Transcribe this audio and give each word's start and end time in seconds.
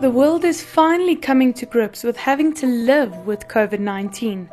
The 0.00 0.10
world 0.10 0.44
is 0.44 0.62
finally 0.62 1.14
coming 1.14 1.52
to 1.52 1.66
grips 1.66 2.04
with 2.04 2.16
having 2.16 2.54
to 2.54 2.66
live 2.66 3.26
with 3.26 3.48
COVID 3.48 3.80
19. 3.80 4.48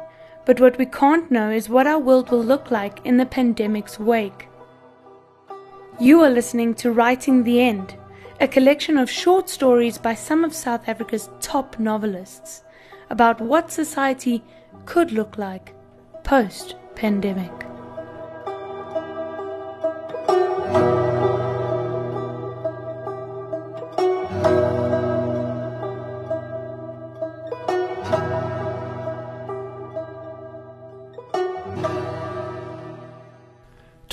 But 0.46 0.60
what 0.60 0.78
we 0.78 0.86
can't 0.86 1.32
know 1.32 1.50
is 1.50 1.70
what 1.70 1.88
our 1.88 2.00
world 2.00 2.32
will 2.32 2.44
look 2.44 2.70
like 2.70 3.00
in 3.06 3.16
the 3.16 3.26
pandemic's 3.26 3.98
wake. 3.98 4.50
You 6.02 6.20
are 6.20 6.30
listening 6.30 6.74
to 6.76 6.92
Writing 6.92 7.46
the 7.46 7.62
End, 7.62 7.96
a 8.42 8.48
collection 8.50 8.98
of 8.98 9.10
short 9.10 9.48
stories 9.48 9.98
by 9.98 10.16
some 10.16 10.44
of 10.44 10.54
South 10.54 10.86
Africa's 10.86 11.30
top 11.40 11.80
novelists 11.80 12.64
about 13.10 13.40
what 13.40 13.72
society 13.72 14.44
could 14.86 15.14
look 15.14 15.38
like 15.38 15.74
post 16.26 16.76
pandemic. 16.96 17.67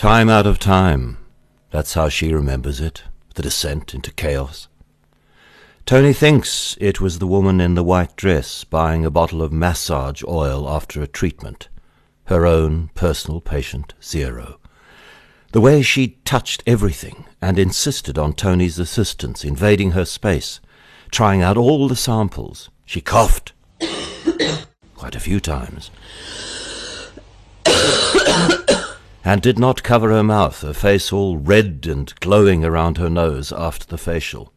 Time 0.04 0.28
out 0.28 0.46
of 0.46 0.58
time. 0.58 1.16
That's 1.70 1.94
how 1.94 2.10
she 2.10 2.34
remembers 2.34 2.78
it, 2.78 3.04
the 3.36 3.42
descent 3.42 3.94
into 3.94 4.12
chaos. 4.12 4.68
Toni 5.86 6.12
thinks 6.12 6.76
it 6.78 7.00
was 7.00 7.18
the 7.18 7.26
woman 7.26 7.58
in 7.58 7.74
the 7.74 7.82
white 7.82 8.14
dress 8.14 8.64
buying 8.64 9.06
a 9.06 9.10
bottle 9.10 9.40
of 9.40 9.50
massage 9.50 10.22
oil 10.28 10.68
after 10.68 11.00
a 11.00 11.06
treatment. 11.06 11.70
Her 12.24 12.44
own 12.44 12.90
personal 12.94 13.40
patient, 13.40 13.94
Zero. 14.02 14.60
The 15.52 15.62
way 15.62 15.80
she 15.80 16.18
touched 16.26 16.62
everything 16.66 17.24
and 17.40 17.58
insisted 17.58 18.18
on 18.18 18.34
Toni's 18.34 18.78
assistance, 18.78 19.42
invading 19.42 19.92
her 19.92 20.04
space, 20.04 20.60
trying 21.10 21.40
out 21.40 21.56
all 21.56 21.88
the 21.88 21.96
samples. 21.96 22.68
She 22.84 23.00
coughed 23.00 23.54
quite 24.96 25.16
a 25.16 25.20
few 25.20 25.40
times 25.40 25.90
and 29.24 29.40
did 29.40 29.58
not 29.58 29.82
cover 29.82 30.10
her 30.10 30.22
mouth, 30.22 30.60
her 30.60 30.74
face 30.74 31.12
all 31.12 31.38
red 31.38 31.86
and 31.86 32.14
glowing 32.20 32.64
around 32.64 32.98
her 32.98 33.08
nose 33.08 33.52
after 33.52 33.86
the 33.86 33.96
facial. 33.96 34.52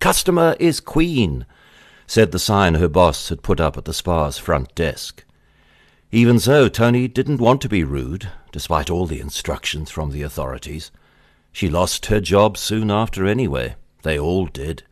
Customer 0.00 0.54
is 0.60 0.80
queen, 0.80 1.46
said 2.06 2.30
the 2.30 2.38
sign 2.38 2.74
her 2.74 2.88
boss 2.88 3.30
had 3.30 3.42
put 3.42 3.58
up 3.58 3.78
at 3.78 3.86
the 3.86 3.94
spa's 3.94 4.36
front 4.36 4.74
desk. 4.74 5.24
Even 6.10 6.38
so, 6.38 6.68
Toni 6.68 7.08
didn't 7.08 7.40
want 7.40 7.62
to 7.62 7.70
be 7.70 7.84
rude, 7.84 8.28
despite 8.52 8.90
all 8.90 9.06
the 9.06 9.20
instructions 9.20 9.90
from 9.90 10.10
the 10.10 10.22
authorities. 10.22 10.90
She 11.52 11.70
lost 11.70 12.06
her 12.06 12.20
job 12.20 12.58
soon 12.58 12.90
after 12.90 13.26
anyway. 13.26 13.76
They 14.02 14.18
all 14.18 14.44
did. 14.46 14.82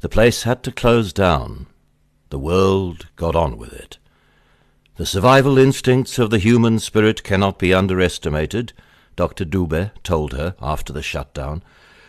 The 0.00 0.08
place 0.08 0.44
had 0.44 0.62
to 0.62 0.72
close 0.72 1.12
down. 1.12 1.66
The 2.30 2.38
world 2.38 3.08
got 3.16 3.36
on 3.36 3.58
with 3.58 3.74
it. 3.74 3.98
The 4.96 5.06
survival 5.06 5.56
instincts 5.56 6.18
of 6.18 6.28
the 6.28 6.38
human 6.38 6.78
spirit 6.78 7.22
cannot 7.22 7.58
be 7.58 7.72
underestimated, 7.72 8.74
Dr. 9.16 9.46
Dube 9.46 9.90
told 10.02 10.34
her 10.34 10.54
after 10.60 10.92
the 10.92 11.02
shutdown, 11.02 11.62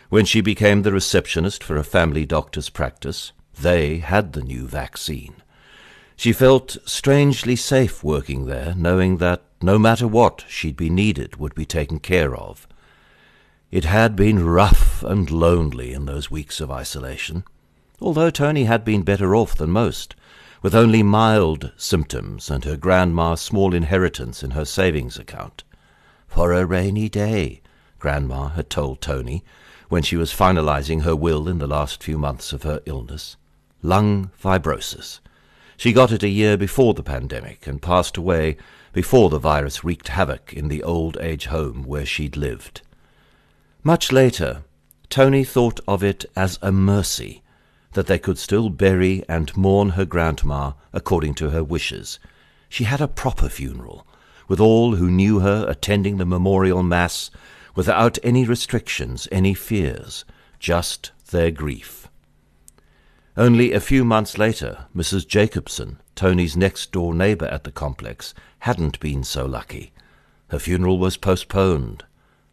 when 0.10 0.26
she 0.26 0.42
became 0.42 0.82
the 0.82 0.92
receptionist 0.92 1.64
for 1.64 1.78
a 1.78 1.84
family 1.86 2.26
doctor's 2.26 2.70
practice. 2.70 3.32
They 3.60 4.00
had 4.00 4.34
the 4.34 4.42
new 4.42 4.68
vaccine. 4.68 5.36
She 6.18 6.34
felt 6.34 6.76
strangely 6.84 7.56
safe 7.56 8.04
working 8.04 8.48
there, 8.48 8.74
knowing 8.76 9.18
that 9.18 9.44
no 9.62 9.80
matter 9.80 10.08
what 10.08 10.44
she'd 10.50 10.76
be 10.76 10.90
needed 10.90 11.38
would 11.38 11.56
be 11.56 11.66
taken 11.66 12.00
care 12.00 12.36
of. 12.36 12.68
It 13.72 13.86
had 13.86 14.16
been 14.18 14.46
rough 14.46 15.04
and 15.04 15.32
lonely 15.32 15.94
in 15.94 16.06
those 16.06 16.30
weeks 16.30 16.60
of 16.60 16.70
isolation, 16.70 17.46
although 18.02 18.30
Toni 18.30 18.66
had 18.66 18.84
been 18.84 19.04
better 19.04 19.34
off 19.34 19.56
than 19.56 19.72
most 19.72 20.16
with 20.64 20.74
only 20.74 21.04
mild 21.04 21.74
symptoms 21.76 22.50
and 22.50 22.64
her 22.64 22.78
grandma's 22.78 23.42
small 23.42 23.76
inheritance 23.76 24.42
in 24.42 24.52
her 24.52 24.64
savings 24.64 25.20
account. 25.20 25.64
For 26.26 26.54
a 26.54 26.66
rainy 26.66 27.10
day, 27.10 27.62
Grandma 28.00 28.48
had 28.48 28.70
told 28.70 29.02
Toni 29.02 29.44
when 29.90 30.04
she 30.04 30.16
was 30.16 30.34
finalizing 30.34 31.04
her 31.04 31.18
will 31.18 31.50
in 31.50 31.60
the 31.60 31.68
last 31.68 32.02
few 32.02 32.18
months 32.18 32.54
of 32.54 32.64
her 32.64 32.82
illness. 32.86 33.36
Lung 33.82 34.32
fibrosis. 34.42 35.20
She 35.76 35.92
got 35.92 36.14
it 36.14 36.24
a 36.24 36.30
year 36.30 36.56
before 36.56 36.94
the 36.94 37.04
pandemic 37.04 37.68
and 37.68 37.82
passed 37.82 38.16
away 38.16 38.56
before 38.94 39.30
the 39.30 39.40
virus 39.40 39.84
wreaked 39.84 40.08
havoc 40.08 40.54
in 40.54 40.70
the 40.70 40.82
old 40.82 41.18
age 41.20 41.48
home 41.48 41.84
where 41.84 42.06
she'd 42.06 42.38
lived. 42.38 42.82
Much 43.84 44.14
later, 44.14 44.64
Toni 45.10 45.44
thought 45.44 45.82
of 45.90 46.04
it 46.04 46.24
as 46.38 46.58
a 46.62 46.72
mercy 46.72 47.43
that 47.94 48.08
they 48.08 48.20
could 48.20 48.38
still 48.38 48.70
bury 48.70 49.24
and 49.28 49.56
mourn 49.56 49.90
her 49.90 50.06
grandma 50.06 50.74
according 50.92 51.34
to 51.36 51.50
her 51.52 51.64
wishes. 51.64 52.20
She 52.70 52.86
had 52.86 53.02
a 53.02 53.08
proper 53.08 53.50
funeral, 53.50 54.06
with 54.48 54.60
all 54.60 54.96
who 54.96 55.10
knew 55.10 55.40
her 55.40 55.66
attending 55.68 56.18
the 56.18 56.26
memorial 56.26 56.84
mass 56.84 57.30
without 57.76 58.18
any 58.24 58.46
restrictions, 58.46 59.28
any 59.32 59.54
fears, 59.54 60.26
just 60.60 61.12
their 61.32 61.52
grief. 61.52 62.08
Only 63.36 63.74
a 63.74 63.80
few 63.80 64.04
months 64.04 64.38
later, 64.38 64.86
Mrs. 64.96 65.28
Jacobson, 65.28 66.00
Toni's 66.16 66.56
next 66.56 66.92
door 66.92 67.16
neighbor 67.16 67.48
at 67.48 67.64
the 67.64 67.72
complex, 67.72 68.36
hadn't 68.60 69.00
been 69.00 69.24
so 69.24 69.46
lucky. 69.46 69.92
Her 70.50 70.60
funeral 70.60 71.00
was 71.00 71.18
postponed. 71.18 72.06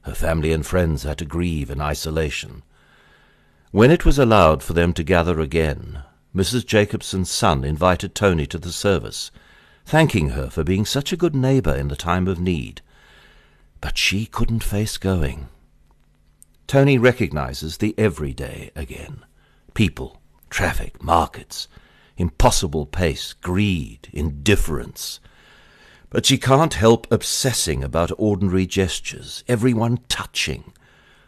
Her 0.02 0.14
family 0.14 0.52
and 0.52 0.64
friends 0.64 1.02
had 1.02 1.18
to 1.18 1.26
grieve 1.26 1.70
in 1.70 1.82
isolation. 1.82 2.62
When 3.72 3.92
it 3.92 4.04
was 4.04 4.19
allowed 4.19 4.64
for 4.64 4.72
them 4.72 4.92
to 4.94 5.04
gather 5.04 5.38
again, 5.38 6.03
Mrs. 6.34 6.66
Jacobson's 6.66 7.31
son 7.31 7.62
invited 7.62 8.16
Toni 8.16 8.44
to 8.48 8.58
the 8.58 8.72
service, 8.72 9.31
thanking 9.86 10.31
her 10.31 10.50
for 10.50 10.64
being 10.64 10.84
such 10.84 11.12
a 11.12 11.16
good 11.16 11.36
neighbor 11.36 11.72
in 11.72 11.86
the 11.86 11.94
time 11.94 12.26
of 12.26 12.41
need. 12.41 12.82
But 13.80 13.97
she 13.97 14.26
couldn't 14.26 14.64
face 14.64 14.98
going. 14.98 15.47
Toni 16.66 16.98
recognizes 16.98 17.76
the 17.76 17.94
everyday 17.97 18.72
again. 18.75 19.25
People, 19.72 20.20
traffic, 20.50 21.00
markets, 21.00 21.69
impossible 22.16 22.86
pace, 22.86 23.34
greed, 23.34 24.09
indifference. 24.12 25.20
But 26.10 26.26
she 26.26 26.38
can't 26.38 26.75
help 26.75 27.06
obsessing 27.12 27.84
about 27.84 28.10
ordinary 28.19 28.66
gestures, 28.66 29.44
everyone 29.47 30.00
touching, 30.09 30.72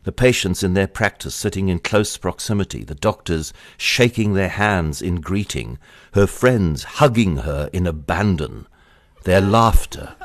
the 0.04 0.12
patients 0.12 0.62
in 0.62 0.74
their 0.74 0.88
practice 0.88 1.34
sitting 1.34 1.68
in 1.68 1.78
close 1.78 2.16
proximity, 2.16 2.82
the 2.82 2.94
doctors 2.94 3.52
shaking 3.76 4.34
their 4.34 4.48
hands 4.48 5.00
in 5.00 5.20
greeting, 5.20 5.78
her 6.14 6.26
friends 6.26 6.84
hugging 6.84 7.38
her 7.38 7.70
in 7.72 7.86
abandon, 7.86 8.66
their 9.24 9.40
laughter. 9.40 10.16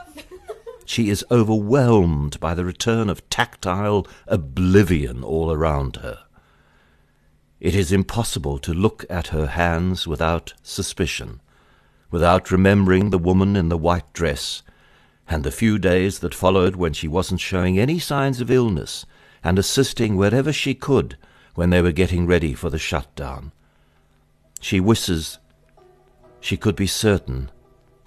She 0.85 1.09
is 1.09 1.25
overwhelmed 1.29 2.39
by 2.39 2.55
the 2.55 2.65
return 2.65 3.09
of 3.09 3.29
tactile 3.29 4.07
oblivion 4.25 5.23
all 5.23 5.51
around 5.51 5.97
her. 5.97 6.23
It 7.59 7.75
is 7.75 7.91
impossible 7.91 8.57
to 8.59 8.73
look 8.73 9.05
at 9.09 9.27
her 9.27 9.47
hands 9.47 10.07
without 10.07 10.53
suspicion, 10.63 11.41
without 12.09 12.51
remembering 12.51 13.09
the 13.09 13.17
woman 13.17 13.55
in 13.55 13.69
the 13.69 13.77
white 13.77 14.11
dress, 14.13 14.63
and 15.27 15.43
the 15.43 15.51
few 15.51 15.77
days 15.77 16.19
that 16.19 16.33
followed 16.33 16.75
when 16.75 16.93
she 16.93 17.07
wasn't 17.07 17.41
showing 17.41 17.77
any 17.77 17.99
signs 17.99 18.39
of 18.41 18.49
illness 18.49 19.05
and 19.47 19.57
assisting 19.57 20.17
wherever 20.17 20.51
she 20.51 20.75
could 20.75 21.17
when 21.55 21.69
they 21.69 21.81
were 21.81 21.93
getting 21.93 22.27
ready 22.27 22.53
for 22.53 22.69
the 22.69 22.77
shutdown. 22.77 23.53
She 24.59 24.81
wishes 24.81 25.37
she 26.41 26.57
could 26.57 26.75
be 26.75 26.85
certain 26.85 27.49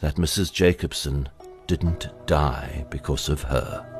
that 0.00 0.16
Mrs. 0.16 0.52
Jacobson 0.52 1.30
didn't 1.66 2.10
die 2.26 2.84
because 2.90 3.30
of 3.30 3.44
her. 3.44 3.99